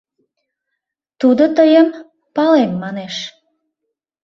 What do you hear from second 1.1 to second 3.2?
Тудо тыйым палем манеш.